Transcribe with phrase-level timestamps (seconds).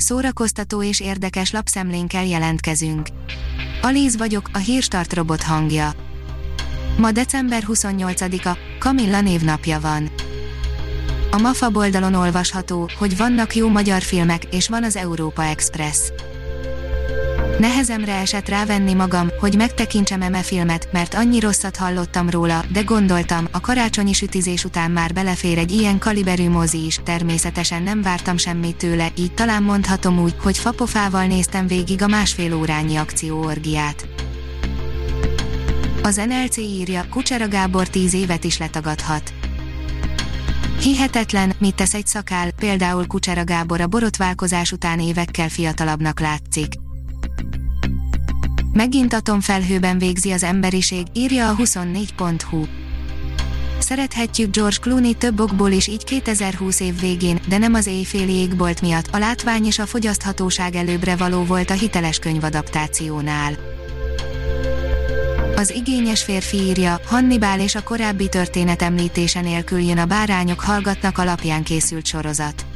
[0.00, 3.08] szórakoztató és érdekes lapszemlénkkel jelentkezünk.
[3.82, 5.92] Alíz vagyok, a hírstart robot hangja.
[6.98, 10.10] Ma december 28-a, Kamilla névnapja van.
[11.30, 15.98] A MAFA oldalon olvasható, hogy vannak jó magyar filmek, és van az Európa Express.
[17.58, 23.48] Nehezemre esett rávenni magam, hogy megtekintsem eme filmet, mert annyi rosszat hallottam róla, de gondoltam,
[23.52, 28.76] a karácsonyi sütizés után már belefér egy ilyen kaliberű mozi is, természetesen nem vártam semmit
[28.76, 34.08] tőle, így talán mondhatom úgy, hogy fapofával néztem végig a másfél órányi akcióorgiát.
[36.02, 39.32] Az NLC írja, Kucsera Gábor tíz évet is letagadhat.
[40.80, 46.72] Hihetetlen, mit tesz egy szakál, például Kucsera Gábor a borotválkozás után évekkel fiatalabbnak látszik.
[48.72, 52.64] Megint atomfelhőben végzi az emberiség, írja a 24.hu.
[53.78, 58.80] Szerethetjük George Clooney több okból is így 2020 év végén, de nem az éjféli égbolt
[58.80, 63.52] miatt, a látvány és a fogyaszthatóság előbbre való volt a hiteles könyvadaptációnál.
[65.56, 71.18] Az igényes férfi írja, Hannibal és a korábbi történet említése nélkül jön a bárányok hallgatnak
[71.18, 72.67] alapján készült sorozat.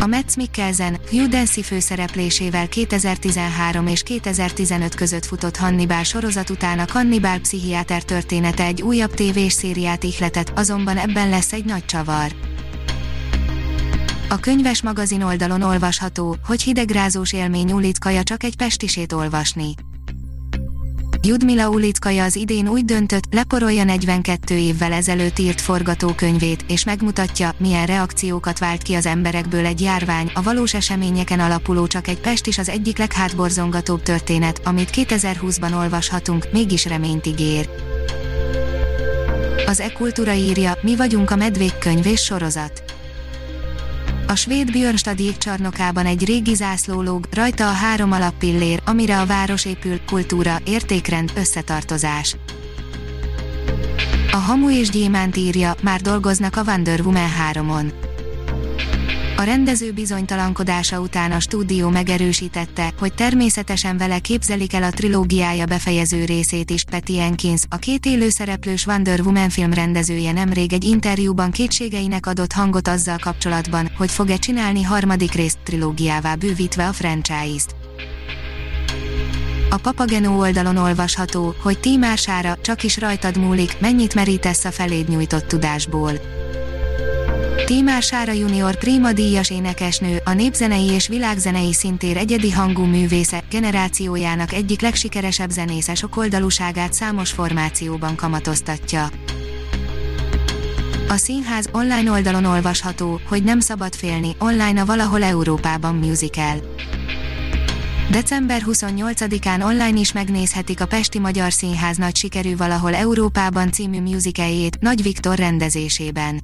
[0.00, 7.38] A Metz Mikkelsen, Hugh főszereplésével 2013 és 2015 között futott Hannibal sorozat után a Hannibal
[7.38, 12.32] pszichiáter története egy újabb tévés szériát ihletett, azonban ebben lesz egy nagy csavar.
[14.28, 19.74] A könyves magazin oldalon olvasható, hogy hidegrázós élmény Ulitkaja csak egy pestisét olvasni.
[21.22, 27.86] Judmila Ulitkaja az idén úgy döntött, leporolja 42 évvel ezelőtt írt forgatókönyvét, és megmutatja, milyen
[27.86, 32.58] reakciókat vált ki az emberekből egy járvány, a valós eseményeken alapuló csak egy pest is
[32.58, 37.68] az egyik leghátborzongatóbb történet, amit 2020-ban olvashatunk, mégis reményt ígér.
[39.66, 42.87] Az e-kultúra írja, mi vagyunk a medvék könyv és sorozat
[44.28, 49.64] a svéd Björnstad jégcsarnokában egy régi zászló lóg, rajta a három alappillér, amire a város
[49.64, 52.36] épül, kultúra, értékrend, összetartozás.
[54.32, 58.07] A Hamu és Gyémánt írja, már dolgoznak a Wonder Woman 3-on.
[59.38, 66.24] A rendező bizonytalankodása után a stúdió megerősítette, hogy természetesen vele képzelik el a trilógiája befejező
[66.24, 66.84] részét is.
[66.84, 72.88] Patty Jenkins, a két élőszereplős Wonder Woman film rendezője nemrég egy interjúban kétségeinek adott hangot
[72.88, 77.74] azzal kapcsolatban, hogy fog-e csinálni harmadik részt trilógiává bővítve a franchise-t.
[79.70, 85.46] A Papageno oldalon olvasható, hogy Tímására csak is rajtad múlik, mennyit merítesz a feléd nyújtott
[85.46, 86.37] tudásból.
[87.66, 94.52] Tímár Sára junior Prima díjas énekesnő, a népzenei és világzenei szintér egyedi hangú művésze, generációjának
[94.52, 99.08] egyik legsikeresebb zenésze sokoldalúságát számos formációban kamatoztatja.
[101.08, 106.76] A színház online oldalon olvasható, hogy nem szabad félni, online a Valahol Európában musical.
[108.10, 114.80] December 28-án online is megnézhetik a Pesti Magyar Színház nagy sikerű Valahol Európában című musicaljét
[114.80, 116.40] Nagy Viktor rendezésében.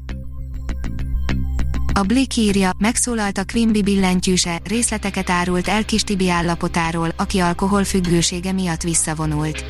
[1.97, 8.53] A Blick írja, megszólalt a Quimby billentyűse, részleteket árult el kis Tibi állapotáról, aki alkoholfüggősége
[8.53, 9.65] miatt visszavonult.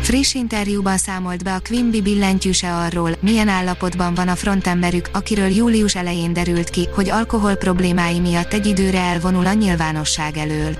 [0.00, 5.94] Friss interjúban számolt be a Quimby billentyűse arról, milyen állapotban van a frontemberük, akiről július
[5.94, 10.76] elején derült ki, hogy alkohol problémái miatt egy időre elvonul a nyilvánosság elől.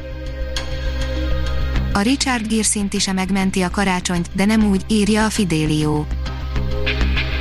[1.92, 6.04] A Richard Gere szinti se megmenti a karácsonyt, de nem úgy, írja a Fidelio.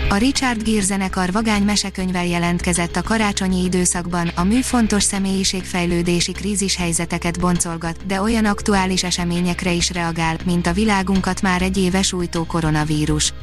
[0.09, 6.75] A Richard Gere zenekar vagány mesekönyvvel jelentkezett a karácsonyi időszakban, a mű fontos személyiségfejlődési krízis
[6.75, 12.45] helyzeteket boncolgat, de olyan aktuális eseményekre is reagál, mint a világunkat már egy éve sújtó
[12.45, 13.33] koronavírus.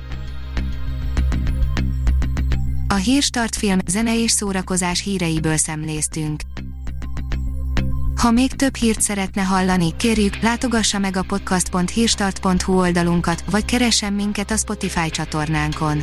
[2.88, 6.40] A Hírstart film, zene és szórakozás híreiből szemléztünk.
[8.16, 14.50] Ha még több hírt szeretne hallani, kérjük, látogassa meg a podcast.hírstart.hu oldalunkat, vagy keressen minket
[14.50, 16.02] a Spotify csatornánkon